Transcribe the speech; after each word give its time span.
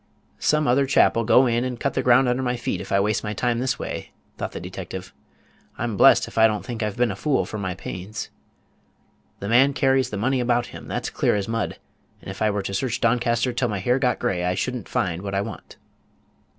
"Some 0.39 0.67
other 0.67 0.87
chap'll 0.87 1.23
go 1.25 1.45
in 1.45 1.63
and 1.63 1.79
cut 1.79 1.93
the 1.93 2.01
ground 2.01 2.27
under 2.27 2.41
my 2.41 2.55
feet, 2.57 2.81
if 2.81 2.91
I 2.91 2.99
waste 2.99 3.23
my 3.23 3.33
time 3.35 3.59
this 3.59 3.77
way," 3.77 4.09
thought 4.35 4.51
the 4.51 4.59
detective. 4.59 5.13
"I'm 5.77 5.95
bless'd 5.95 6.27
if 6.27 6.39
I 6.39 6.47
don't 6.47 6.65
think 6.65 6.81
I've 6.81 6.97
been 6.97 7.11
a 7.11 7.15
fool 7.15 7.45
for 7.45 7.59
my 7.59 7.75
pains. 7.75 8.31
The 9.41 9.47
man 9.47 9.73
carries 9.73 10.09
the 10.09 10.17
money 10.17 10.39
about 10.39 10.65
him, 10.73 10.87
that's 10.87 11.11
clear 11.11 11.35
as 11.35 11.47
mud; 11.47 11.77
and 12.19 12.31
if 12.31 12.41
I 12.41 12.49
were 12.49 12.63
to 12.63 12.73
search 12.73 12.99
Doncaster 12.99 13.53
till 13.53 13.69
my 13.69 13.77
hair 13.77 13.99
got 13.99 14.17
gray, 14.17 14.43
I 14.43 14.55
should 14.55 14.75
n't 14.75 14.89
find 14.89 15.21
what 15.21 15.35
I 15.35 15.41
want." 15.41 15.75